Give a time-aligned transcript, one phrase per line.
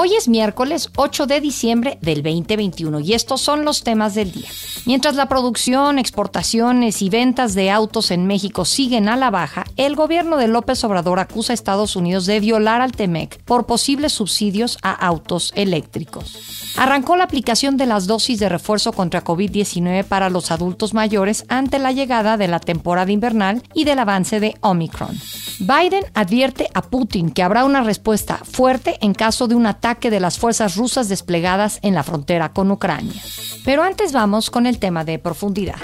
[0.00, 4.48] Hoy es miércoles 8 de diciembre del 2021 y estos son los temas del día.
[4.86, 9.96] Mientras la producción, exportaciones y ventas de autos en México siguen a la baja, el
[9.96, 14.78] gobierno de López Obrador acusa a Estados Unidos de violar al TEMEC por posibles subsidios
[14.82, 16.76] a autos eléctricos.
[16.76, 21.80] Arrancó la aplicación de las dosis de refuerzo contra COVID-19 para los adultos mayores ante
[21.80, 25.18] la llegada de la temporada invernal y del avance de Omicron.
[25.58, 30.20] Biden advierte a Putin que habrá una respuesta fuerte en caso de un ataque de
[30.20, 33.22] las fuerzas rusas desplegadas en la frontera con Ucrania.
[33.64, 35.78] Pero antes vamos con el tema de profundidad.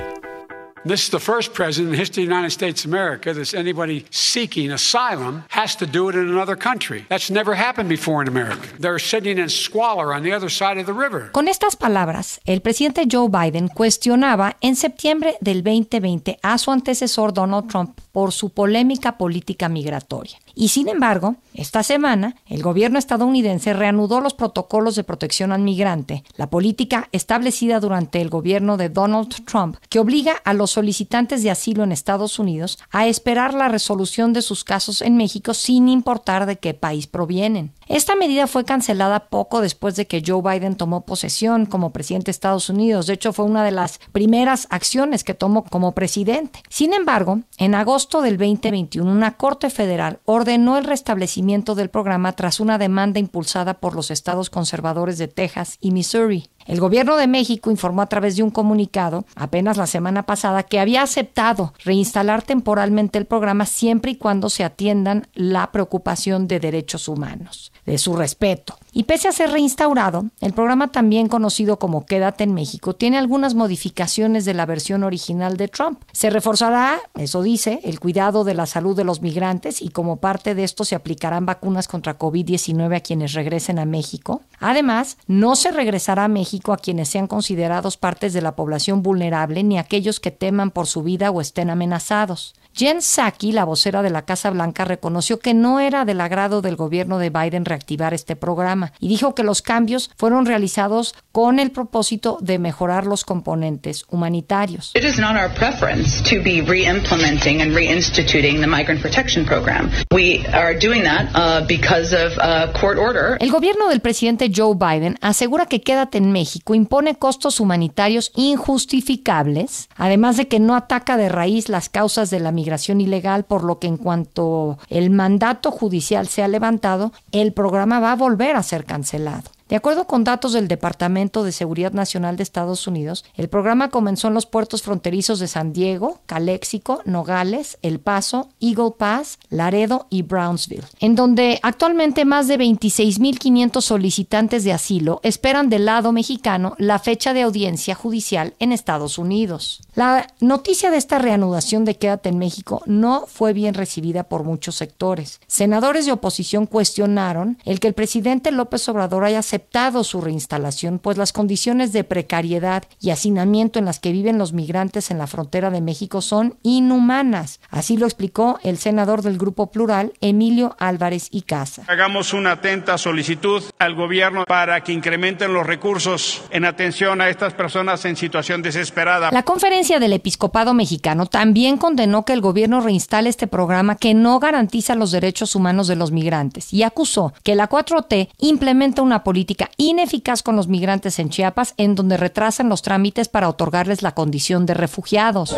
[0.86, 3.54] This is the first president in the history of the United States of America that
[3.54, 7.06] anybody seeking asylum has to do it in another country.
[7.08, 8.68] That's never happened before in America.
[8.78, 11.30] They're sitting in squalor on the other side of the river.
[11.32, 17.32] Con estas palabras, el presidente Joe Biden cuestionaba en septiembre del 2020 a su antecesor
[17.32, 20.38] Donald Trump por su polémica política migratoria.
[20.54, 26.22] Y sin embargo, esta semana, el gobierno estadounidense reanudó los protocolos de protección al migrante,
[26.36, 31.50] la política establecida durante el gobierno de Donald Trump, que obliga a los solicitantes de
[31.50, 36.46] asilo en Estados Unidos a esperar la resolución de sus casos en México sin importar
[36.46, 37.72] de qué país provienen.
[37.86, 42.30] Esta medida fue cancelada poco después de que Joe Biden tomó posesión como presidente de
[42.32, 43.06] Estados Unidos.
[43.06, 46.62] De hecho, fue una de las primeras acciones que tomó como presidente.
[46.68, 52.58] Sin embargo, en agosto del 2021, una corte federal ordenó el restablecimiento del programa tras
[52.58, 56.48] una demanda impulsada por los estados conservadores de Texas y Missouri.
[56.66, 60.80] El gobierno de México informó a través de un comunicado apenas la semana pasada que
[60.80, 67.06] había aceptado reinstalar temporalmente el programa siempre y cuando se atiendan la preocupación de derechos
[67.08, 68.78] humanos, de su respeto.
[68.92, 73.54] Y pese a ser reinstaurado, el programa también conocido como Quédate en México tiene algunas
[73.54, 76.00] modificaciones de la versión original de Trump.
[76.12, 80.54] Se reforzará, eso dice, el cuidado de la salud de los migrantes y como parte
[80.54, 84.42] de esto se aplicarán vacunas contra COVID-19 a quienes regresen a México.
[84.60, 89.62] Además, no se regresará a México a quienes sean considerados partes de la población vulnerable
[89.62, 92.54] ni a aquellos que teman por su vida o estén amenazados.
[92.76, 96.74] Jen Psaki, la vocera de la Casa Blanca, reconoció que no era del agrado del
[96.74, 101.70] gobierno de Biden reactivar este programa y dijo que los cambios fueron realizados con el
[101.70, 104.90] propósito de mejorar los componentes humanitarios.
[104.96, 109.92] It is not our preference to be re-implementing and reinstituting the migrant protection program.
[110.10, 113.36] We are doing that uh, because of a court order.
[113.38, 119.88] El gobierno del presidente Joe Biden asegura que Quédate en México impone costos humanitarios injustificables,
[119.94, 122.63] además de que no ataca de raíz las causas de la migración
[123.00, 128.16] ilegal, por lo que en cuanto el mandato judicial sea levantado, el programa va a
[128.16, 129.50] volver a ser cancelado.
[129.68, 134.28] De acuerdo con datos del Departamento de Seguridad Nacional de Estados Unidos, el programa comenzó
[134.28, 140.20] en los puertos fronterizos de San Diego, Caléxico, Nogales, El Paso, Eagle Pass, Laredo y
[140.20, 146.98] Brownsville, en donde actualmente más de 26.500 solicitantes de asilo esperan del lado mexicano la
[146.98, 149.80] fecha de audiencia judicial en Estados Unidos.
[149.94, 154.74] La noticia de esta reanudación de Quédate en México no fue bien recibida por muchos
[154.74, 155.40] sectores.
[155.46, 161.16] Senadores de oposición cuestionaron el que el presidente López Obrador haya aceptado su reinstalación, pues
[161.16, 165.70] las condiciones de precariedad y hacinamiento en las que viven los migrantes en la frontera
[165.70, 167.60] de México son inhumanas.
[167.70, 171.84] Así lo explicó el senador del Grupo Plural, Emilio Álvarez y Casa.
[171.86, 177.54] Hagamos una atenta solicitud al gobierno para que incrementen los recursos en atención a estas
[177.54, 179.30] personas en situación desesperada.
[179.30, 184.40] La conferencia del Episcopado Mexicano también condenó que el gobierno reinstale este programa que no
[184.40, 189.43] garantiza los derechos humanos de los migrantes y acusó que la 4T implementa una política
[189.76, 194.66] ineficaz con los migrantes en Chiapas, en donde retrasan los trámites para otorgarles la condición
[194.66, 195.54] de refugiados.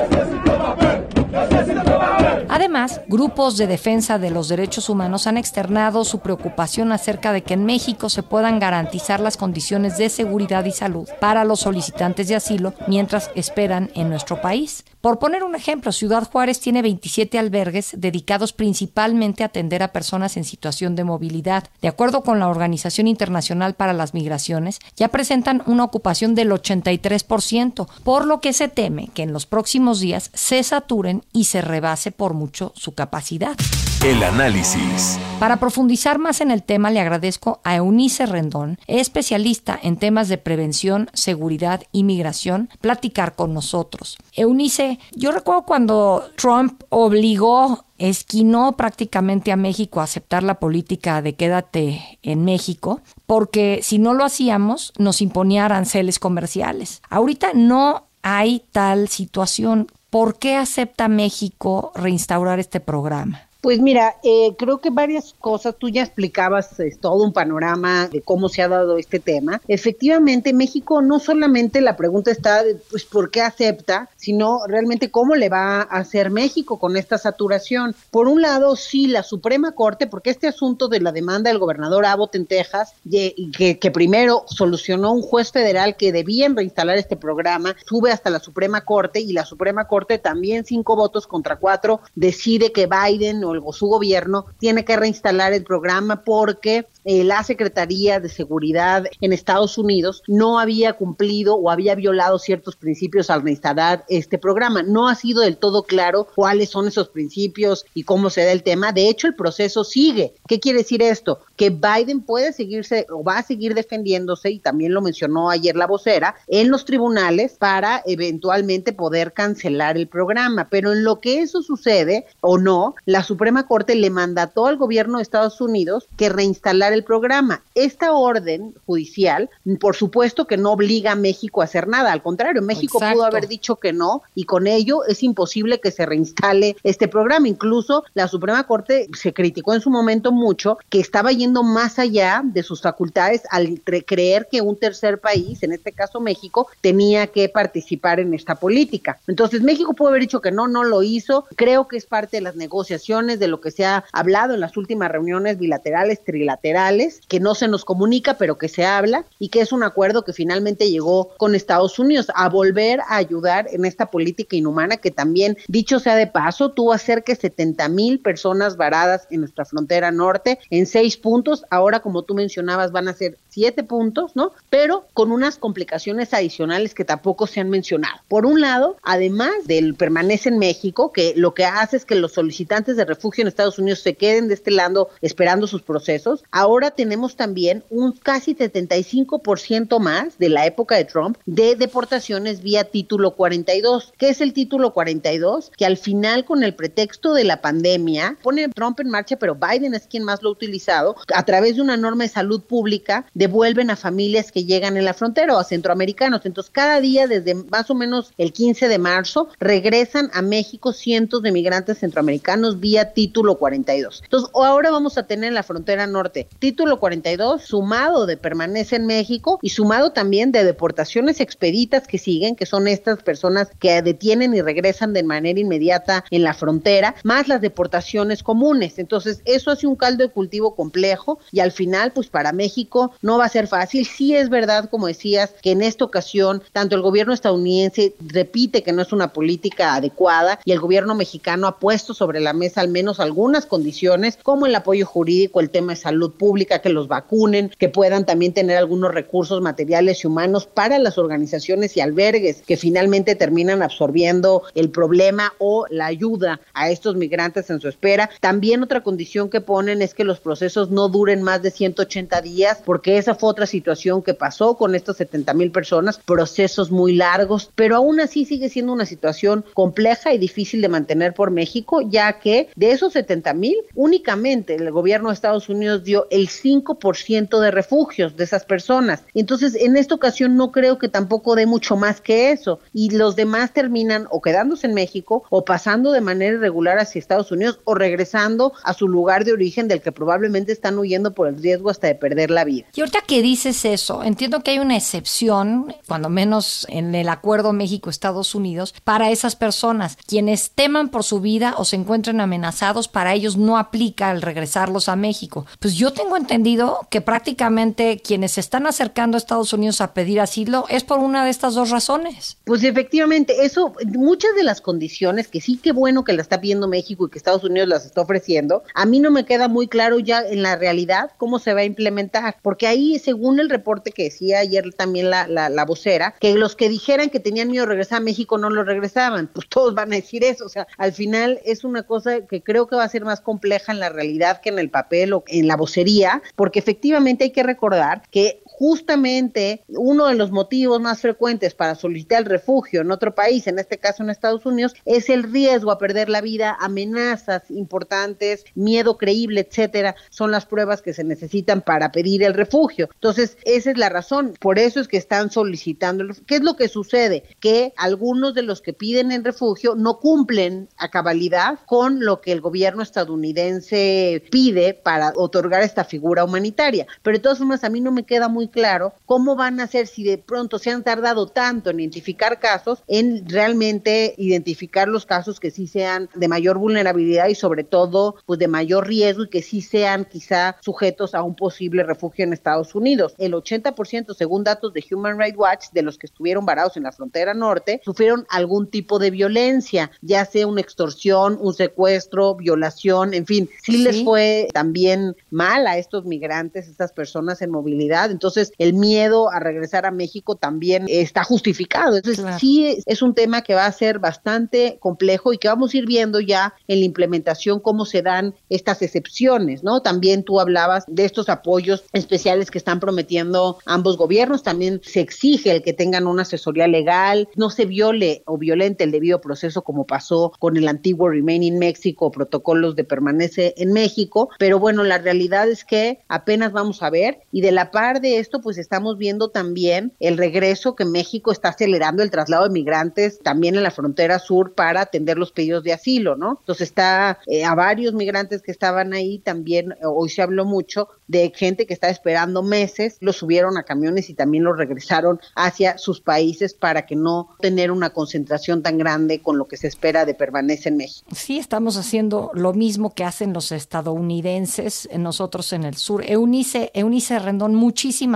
[2.57, 7.53] Además, grupos de defensa de los derechos humanos han externado su preocupación acerca de que
[7.53, 12.37] en México se puedan garantizar las condiciones de seguridad y salud para los solicitantes de
[12.37, 14.87] asilo mientras esperan en nuestro país.
[15.03, 20.39] Por poner un ejemplo, Ciudad Juárez tiene 27 albergues dedicados principalmente a atender a personas
[20.39, 21.65] en situación de movilidad.
[21.83, 27.87] De acuerdo con la Organización Internacional para las Migraciones, ya presentan una ocupación del 83%,
[28.03, 32.11] por lo que se teme que en los próximos días se saturen y se rebase
[32.11, 33.57] por mucho mucho su capacidad.
[34.05, 35.19] El análisis.
[35.41, 40.39] Para profundizar más en el tema, le agradezco a Eunice Rendón, especialista en temas de
[40.39, 44.17] prevención, seguridad y migración, platicar con nosotros.
[44.33, 51.35] Eunice, yo recuerdo cuando Trump obligó esquinó prácticamente a México a aceptar la política de
[51.35, 57.03] quédate en México, porque si no lo hacíamos nos imponía aranceles comerciales.
[57.11, 59.87] Ahorita no hay tal situación.
[60.11, 63.46] ¿Por qué acepta México reinstaurar este programa?
[63.67, 68.49] Pues mira, eh, creo que varias cosas, tú ya explicabas todo un panorama de cómo
[68.49, 69.61] se ha dado este tema.
[69.67, 74.09] Efectivamente, México no solamente la pregunta está, pues, ¿por qué acepta?
[74.17, 77.97] Sino realmente cómo le va a hacer México con esta saturación.
[78.13, 82.07] Por un lado, sí, la Suprema Corte, porque este asunto de la demanda del gobernador
[82.07, 87.75] Abbott en Texas, que, que primero solucionó un juez federal que debían reinstalar este programa,
[87.85, 92.71] sube hasta la Suprema Corte y la Suprema Corte también cinco votos contra cuatro decide
[92.71, 98.29] que Biden o su gobierno tiene que reinstalar el programa porque eh, la Secretaría de
[98.29, 104.39] Seguridad en Estados Unidos no había cumplido o había violado ciertos principios al reinstalar este
[104.39, 104.83] programa.
[104.83, 108.63] No ha sido del todo claro cuáles son esos principios y cómo se da el
[108.63, 108.93] tema.
[108.93, 110.35] De hecho, el proceso sigue.
[110.49, 111.41] ¿Qué quiere decir esto?
[111.57, 115.87] Que Biden puede seguirse o va a seguir defendiéndose, y también lo mencionó ayer la
[115.87, 120.69] vocera, en los tribunales para eventualmente poder cancelar el programa.
[120.71, 125.19] Pero en lo que eso sucede o no, la Suprema Corte le mandató al gobierno
[125.19, 127.63] de Estados Unidos que reinstalara el programa.
[127.75, 129.51] Esta orden judicial,
[129.81, 133.49] por supuesto que no obliga a México a hacer nada, al contrario, México pudo haber
[133.49, 137.49] dicho que no y con ello es imposible que se reinstale este programa.
[137.49, 142.43] Incluso la Suprema Corte se criticó en su momento mucho que estaba yendo más allá
[142.45, 147.49] de sus facultades al creer que un tercer país, en este caso México, tenía que
[147.49, 149.19] participar en esta política.
[149.27, 151.47] Entonces México pudo haber dicho que no, no lo hizo.
[151.57, 154.77] Creo que es parte de las negociaciones, de lo que se ha hablado en las
[154.77, 159.61] últimas reuniones bilaterales, trilaterales que no se nos comunica, pero que se habla y que
[159.61, 164.07] es un acuerdo que finalmente llegó con Estados Unidos a volver a ayudar en esta
[164.07, 169.27] política inhumana que también, dicho sea de paso, tuvo cerca de 70 mil personas varadas
[169.31, 171.65] en nuestra frontera norte en seis puntos.
[171.71, 174.53] Ahora, como tú mencionabas, van a ser siete puntos, ¿no?
[174.71, 178.21] Pero con unas complicaciones adicionales que tampoco se han mencionado.
[178.29, 182.33] Por un lado, además del permanece en México, que lo que hace es que los
[182.33, 186.45] solicitantes de refugio en Estados Unidos se queden de este lado esperando sus procesos.
[186.51, 192.85] Ahora tenemos también un casi 75% más de la época de Trump de deportaciones vía
[192.85, 194.13] título 42.
[194.19, 195.73] ¿Qué es el título 42?
[195.77, 199.95] Que al final con el pretexto de la pandemia pone Trump en marcha, pero Biden
[199.95, 203.91] es quien más lo ha utilizado, a través de una norma de salud pública devuelven
[203.91, 206.45] a familias que llegan en la frontera o a centroamericanos.
[206.45, 211.43] Entonces cada día desde más o menos el 15 de marzo regresan a México cientos
[211.43, 214.23] de migrantes centroamericanos vía título 42.
[214.25, 219.07] Entonces ahora vamos a tener en la frontera norte título 42 sumado de permanece en
[219.07, 224.55] México y sumado también de deportaciones expeditas que siguen, que son estas personas que detienen
[224.55, 228.99] y regresan de manera inmediata en la frontera, más las deportaciones comunes.
[228.99, 233.39] Entonces, eso hace un caldo de cultivo complejo y al final, pues para México no
[233.39, 234.07] va a ser fácil.
[234.07, 238.93] Sí es verdad, como decías, que en esta ocasión tanto el gobierno estadounidense repite que
[238.93, 242.89] no es una política adecuada y el gobierno mexicano ha puesto sobre la mesa al
[242.97, 247.71] menos algunas condiciones como el apoyo jurídico, el tema de salud pública, que los vacunen,
[247.79, 252.79] que puedan también tener algunos recursos materiales y humanos para las organizaciones y albergues que
[252.79, 258.31] finalmente terminan absorbiendo el problema o la ayuda a estos migrantes en su espera.
[258.41, 262.81] También otra condición que ponen es que los procesos no duren más de 180 días,
[262.83, 267.71] porque esa fue otra situación que pasó con estos 70 mil personas, procesos muy largos,
[267.75, 272.39] pero aún así sigue siendo una situación compleja y difícil de mantener por México, ya
[272.39, 277.71] que de esos 70 mil, únicamente el gobierno de Estados Unidos dio el 5% de
[277.73, 279.25] refugios de esas personas.
[279.35, 282.79] Entonces, en esta ocasión no creo que tampoco dé mucho más que eso.
[282.93, 287.51] Y los demás terminan o quedándose en México o pasando de manera irregular hacia Estados
[287.51, 291.61] Unidos o regresando a su lugar de origen del que probablemente están huyendo por el
[291.61, 292.87] riesgo hasta de perder la vida.
[292.95, 297.73] Y ahorita que dices eso, entiendo que hay una excepción, cuando menos en el acuerdo
[297.73, 302.76] México-Estados Unidos, para esas personas, quienes teman por su vida o se encuentren amenazados
[303.13, 305.67] para ellos no aplica el regresarlos a México.
[305.81, 310.41] Pues yo tengo entendido que prácticamente quienes se están acercando a Estados Unidos a pedir
[310.41, 312.59] asilo es por una de estas dos razones.
[312.65, 316.89] Pues efectivamente, eso, muchas de las condiciones que sí que bueno que la está pidiendo
[316.89, 320.19] México y que Estados Unidos las está ofreciendo, a mí no me queda muy claro
[320.19, 324.25] ya en la realidad cómo se va a implementar, porque ahí, según el reporte que
[324.25, 327.91] decía ayer también la, la, la vocera, que los que dijeran que tenían miedo de
[327.91, 331.13] regresar a México no lo regresaban, pues todos van a decir eso, o sea, al
[331.13, 334.61] final es una cosa que creo que va a ser más compleja en la realidad
[334.61, 339.85] que en el papel o en la vocería, porque efectivamente hay que recordar que justamente
[339.89, 344.23] uno de los motivos más frecuentes para solicitar refugio en otro país, en este caso
[344.23, 350.15] en Estados Unidos, es el riesgo a perder la vida, amenazas importantes, miedo creíble, etcétera,
[350.29, 353.09] son las pruebas que se necesitan para pedir el refugio.
[353.15, 356.35] Entonces, esa es la razón, por eso es que están solicitando el.
[356.45, 357.45] ¿Qué es lo que sucede?
[357.61, 362.53] Que algunos de los que piden el refugio no cumplen a cabalidad con lo que
[362.53, 367.07] el gobierno estadounidense pide para otorgar esta figura humanitaria.
[367.23, 370.07] Pero de todas formas, a mí no me queda muy claro cómo van a hacer
[370.07, 375.61] si de pronto se han tardado tanto en identificar casos, en realmente identificar los casos
[375.61, 379.63] que sí sean de mayor vulnerabilidad y sobre todo pues de mayor riesgo y que
[379.63, 383.35] sí sean quizá sujetos a un posible refugio en Estados Unidos.
[383.39, 387.13] El 80% según datos de Human Rights Watch de los que estuvieron varados en la
[387.13, 393.47] frontera norte sufrieron algún tipo de violencia, ya sea una extorsión, un secuestro, violación, en
[393.47, 393.99] fin, sí, sí.
[393.99, 398.31] les fue también mal a estos migrantes, estas personas en movilidad.
[398.31, 402.17] Entonces, entonces, el miedo a regresar a México también está justificado.
[402.17, 402.59] Entonces, claro.
[402.59, 406.07] sí es un tema que va a ser bastante complejo y que vamos a ir
[406.07, 410.01] viendo ya en la implementación cómo se dan estas excepciones, ¿no?
[410.01, 414.63] También tú hablabas de estos apoyos especiales que están prometiendo ambos gobiernos.
[414.63, 419.11] También se exige el que tengan una asesoría legal, no se viole o violente el
[419.11, 424.49] debido proceso como pasó con el antiguo Remain in México, protocolos de permanece en México.
[424.59, 428.46] Pero bueno, la realidad es que apenas vamos a ver y de la par de
[428.47, 433.41] esto, pues estamos viendo también el regreso que México está acelerando el traslado de migrantes
[433.41, 436.59] también en la frontera sur para atender los pedidos de asilo, ¿no?
[436.61, 441.09] Entonces está eh, a varios migrantes que estaban ahí también, eh, hoy se habló mucho
[441.27, 445.99] de gente que está esperando meses, los subieron a camiones y también los regresaron hacia
[445.99, 450.25] sus países para que no tener una concentración tan grande con lo que se espera
[450.25, 451.29] de permanecer en México.
[451.35, 456.23] Sí, estamos haciendo lo mismo que hacen los estadounidenses, nosotros en el sur.
[456.25, 458.36] Eunice, Eunice Rendón, muchísimas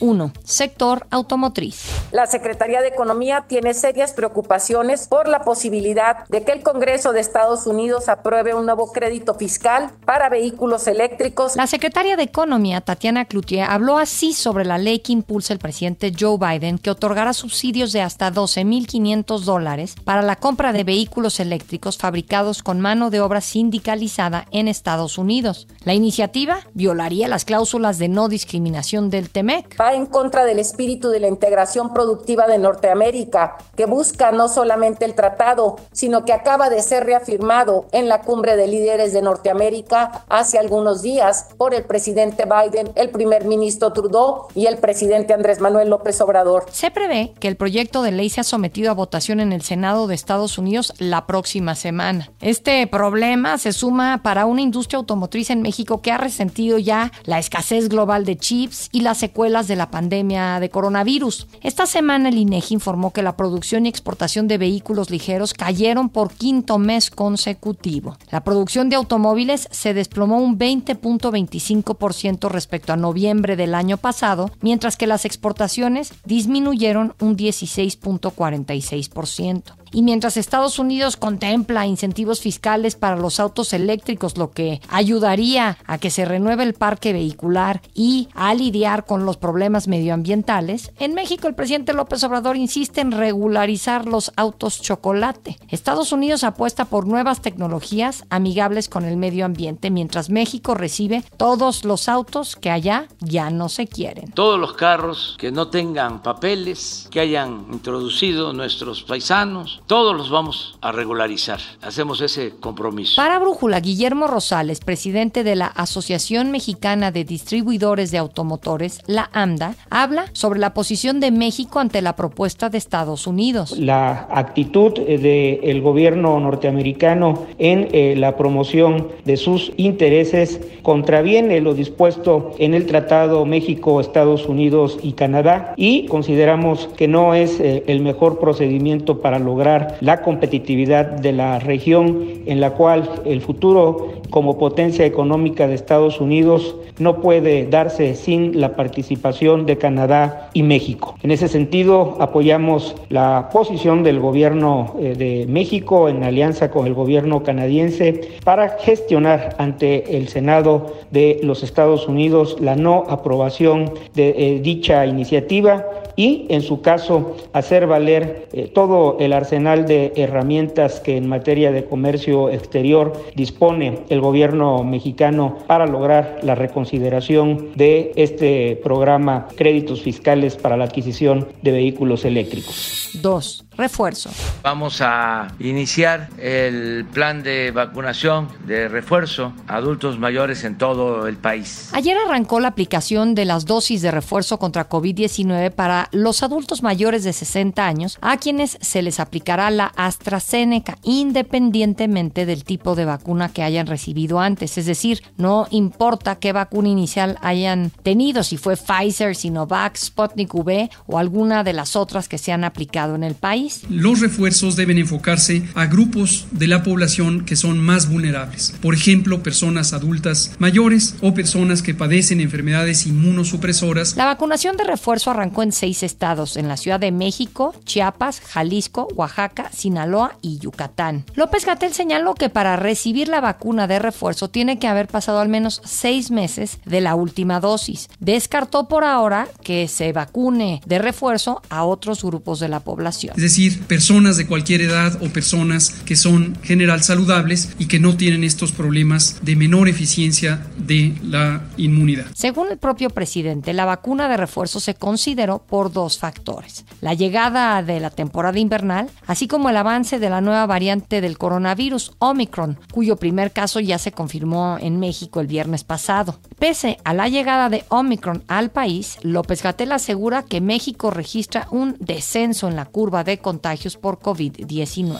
[0.00, 0.32] 1.
[0.44, 1.84] Sector automotriz.
[2.12, 7.20] La Secretaría de Economía tiene serias preocupaciones por la posibilidad de que el Congreso de
[7.20, 11.56] Estados Unidos apruebe un nuevo crédito fiscal para vehículos eléctricos.
[11.56, 16.12] La secretaria de Economía, Tatiana Cloutier, habló así sobre la ley que impulsa el presidente
[16.18, 21.98] Joe Biden que otorgará subsidios de hasta 12.500 dólares para la compra de vehículos eléctricos
[21.98, 25.66] fabricados con mano de obra sindicalizada en Estados Unidos.
[25.84, 29.76] La iniciativa violaría las cláusulas de no discriminación del TEMEC.
[29.92, 35.14] En contra del espíritu de la integración productiva de Norteamérica, que busca no solamente el
[35.14, 40.58] tratado, sino que acaba de ser reafirmado en la cumbre de líderes de Norteamérica hace
[40.58, 45.90] algunos días por el presidente Biden, el primer ministro Trudeau y el presidente Andrés Manuel
[45.90, 46.66] López Obrador.
[46.70, 50.14] Se prevé que el proyecto de ley sea sometido a votación en el Senado de
[50.14, 52.30] Estados Unidos la próxima semana.
[52.40, 57.40] Este problema se suma para una industria automotriz en México que ha resentido ya la
[57.40, 61.46] escasez global de chips y las secuelas de la pandemia de coronavirus.
[61.62, 66.34] Esta semana el INEGI informó que la producción y exportación de vehículos ligeros cayeron por
[66.34, 68.18] quinto mes consecutivo.
[68.30, 74.98] La producción de automóviles se desplomó un 20.25% respecto a noviembre del año pasado, mientras
[74.98, 79.79] que las exportaciones disminuyeron un 16.46%.
[79.92, 85.98] Y mientras Estados Unidos contempla incentivos fiscales para los autos eléctricos, lo que ayudaría a
[85.98, 91.48] que se renueve el parque vehicular y a lidiar con los problemas medioambientales, en México
[91.48, 95.58] el presidente López Obrador insiste en regularizar los autos chocolate.
[95.68, 101.84] Estados Unidos apuesta por nuevas tecnologías amigables con el medio ambiente, mientras México recibe todos
[101.84, 104.30] los autos que allá ya no se quieren.
[104.32, 110.78] Todos los carros que no tengan papeles, que hayan introducido nuestros paisanos, todos los vamos
[110.82, 111.58] a regularizar.
[111.82, 113.16] Hacemos ese compromiso.
[113.16, 119.74] Para Brújula, Guillermo Rosales, presidente de la Asociación Mexicana de Distribuidores de Automotores, la AMDA,
[119.90, 123.76] habla sobre la posición de México ante la propuesta de Estados Unidos.
[123.80, 132.52] La actitud del gobierno norteamericano en eh, la promoción de sus intereses contraviene lo dispuesto
[132.58, 138.02] en el Tratado México, Estados Unidos y Canadá y consideramos que no es eh, el
[138.02, 144.58] mejor procedimiento para lograr la competitividad de la región en la cual el futuro como
[144.58, 151.16] potencia económica de Estados Unidos no puede darse sin la participación de Canadá y México.
[151.22, 156.94] En ese sentido, apoyamos la posición del gobierno eh, de México en alianza con el
[156.94, 164.34] gobierno canadiense para gestionar ante el Senado de los Estados Unidos la no aprobación de
[164.36, 165.86] eh, dicha iniciativa
[166.20, 171.72] y, en su caso, hacer valer eh, todo el arsenal de herramientas que en materia
[171.72, 180.02] de comercio exterior dispone el gobierno mexicano para lograr la reconsideración de este programa Créditos
[180.02, 183.12] Fiscales para la Adquisición de Vehículos Eléctricos.
[183.22, 184.30] 2 refuerzo.
[184.62, 191.36] Vamos a iniciar el plan de vacunación de refuerzo a adultos mayores en todo el
[191.36, 191.90] país.
[191.94, 197.24] Ayer arrancó la aplicación de las dosis de refuerzo contra COVID-19 para los adultos mayores
[197.24, 203.52] de 60 años, a quienes se les aplicará la AstraZeneca, independientemente del tipo de vacuna
[203.52, 204.78] que hayan recibido antes.
[204.78, 210.90] Es decir, no importa qué vacuna inicial hayan tenido, si fue Pfizer, Sinovac, Sputnik V
[211.06, 213.82] o alguna de las otras que se han aplicado en el país.
[213.88, 219.42] Los refuerzos deben enfocarse a grupos de la población que son más vulnerables, por ejemplo,
[219.42, 224.16] personas adultas mayores o personas que padecen enfermedades inmunosupresoras.
[224.16, 229.08] La vacunación de refuerzo arrancó en seis estados, en la Ciudad de México, Chiapas, Jalisco,
[229.14, 231.24] Oaxaca, Sinaloa y Yucatán.
[231.34, 235.48] López Gatel señaló que para recibir la vacuna de refuerzo tiene que haber pasado al
[235.48, 238.08] menos seis meses de la última dosis.
[238.20, 243.80] Descartó por ahora que se vacune de refuerzo a otros grupos de la población decir,
[243.82, 248.70] personas de cualquier edad o personas que son general saludables y que no tienen estos
[248.70, 252.26] problemas de menor eficiencia de la inmunidad.
[252.34, 256.84] Según el propio presidente, la vacuna de refuerzo se consideró por dos factores.
[257.00, 261.38] La llegada de la temporada invernal, así como el avance de la nueva variante del
[261.38, 266.38] coronavirus, Omicron, cuyo primer caso ya se confirmó en México el viernes pasado.
[266.58, 271.96] Pese a la llegada de Omicron al país, López Gatel asegura que México registra un
[272.00, 275.18] descenso en la curva de contagios por COVID-19.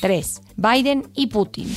[0.00, 0.40] 3.
[0.56, 1.74] Biden y Putin.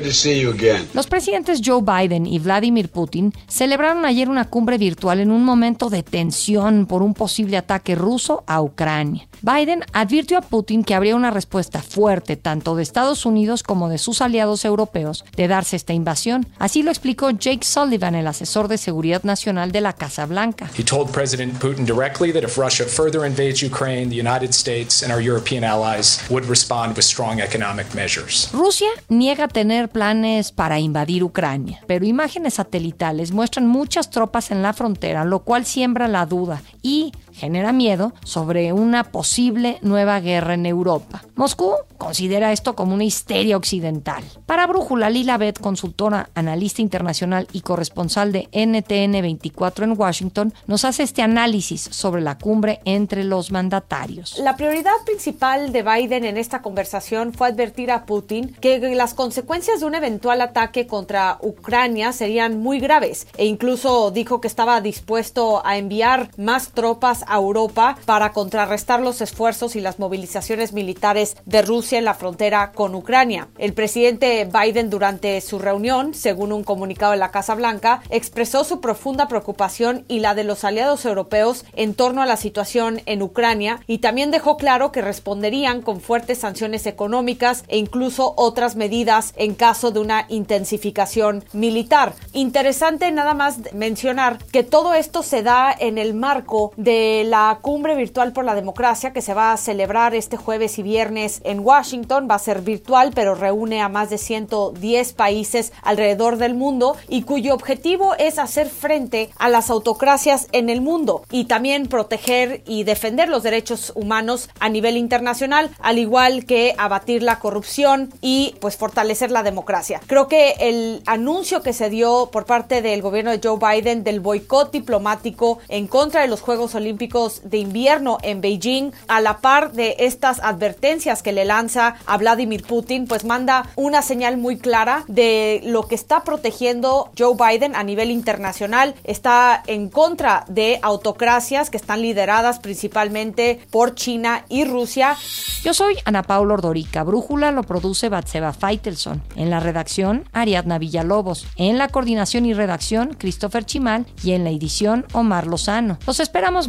[0.00, 0.88] Presidente.
[0.94, 5.90] Los presidentes Joe Biden y Vladimir Putin celebraron ayer una cumbre virtual en un momento
[5.90, 9.28] de tensión por un posible ataque ruso a Ucrania.
[9.42, 13.98] Biden advirtió a Putin que habría una respuesta fuerte tanto de Estados Unidos como de
[13.98, 16.46] sus aliados europeos de darse esta invasión.
[16.58, 20.70] Así lo explicó Jake Sullivan, el asesor de seguridad nacional de la Casa Blanca.
[20.78, 25.12] He told President Putin directly that if Russia further invades Ukraine, the United States and
[25.12, 28.48] our European allies would respond with strong economic measures.
[28.52, 34.72] Rusia niega tener planes para invadir Ucrania, pero imágenes satelitales muestran muchas tropas en la
[34.72, 36.62] frontera, lo cual siembra la duda.
[36.82, 41.22] Y genera miedo sobre una posible nueva guerra en Europa.
[41.34, 44.22] Moscú considera esto como una histeria occidental.
[44.46, 50.84] Para Brújula, Lila Beth, consultora, analista internacional y corresponsal de NTN 24 en Washington, nos
[50.84, 54.38] hace este análisis sobre la cumbre entre los mandatarios.
[54.38, 59.80] La prioridad principal de Biden en esta conversación fue advertir a Putin que las consecuencias
[59.80, 65.64] de un eventual ataque contra Ucrania serían muy graves e incluso dijo que estaba dispuesto
[65.64, 71.62] a enviar más tropas a Europa para contrarrestar los esfuerzos y las movilizaciones militares de
[71.62, 73.48] Rusia en la frontera con Ucrania.
[73.58, 78.80] El presidente Biden durante su reunión, según un comunicado de la Casa Blanca, expresó su
[78.80, 83.80] profunda preocupación y la de los aliados europeos en torno a la situación en Ucrania
[83.86, 89.54] y también dejó claro que responderían con fuertes sanciones económicas e incluso otras medidas en
[89.54, 92.14] caso de una intensificación militar.
[92.32, 97.94] Interesante nada más mencionar que todo esto se da en el marco de la cumbre
[97.94, 102.26] virtual por la democracia que se va a celebrar este jueves y viernes en Washington.
[102.28, 107.22] Va a ser virtual, pero reúne a más de 110 países alrededor del mundo y
[107.22, 112.82] cuyo objetivo es hacer frente a las autocracias en el mundo y también proteger y
[112.82, 118.76] defender los derechos humanos a nivel internacional, al igual que abatir la corrupción y pues
[118.76, 120.00] fortalecer la democracia.
[120.06, 124.20] Creo que el anuncio que se dio por parte del gobierno de Joe Biden del
[124.20, 129.38] boicot diplomático en contra de los Juegos Olímpicos Olímpicos de invierno en Beijing, a la
[129.38, 134.56] par de estas advertencias que le lanza a Vladimir Putin, pues manda una señal muy
[134.56, 138.94] clara de lo que está protegiendo Joe Biden a nivel internacional.
[139.04, 145.18] Está en contra de autocracias que están lideradas principalmente por China y Rusia.
[145.62, 147.02] Yo soy Ana Paula Ordorica.
[147.02, 149.22] Brújula lo produce Batseba Feitelson.
[149.36, 151.46] En la redacción, Ariadna Villalobos.
[151.56, 154.06] En la coordinación y redacción, Christopher Chimal.
[154.22, 155.98] Y en la edición, Omar Lozano.
[156.06, 156.68] Los esperamos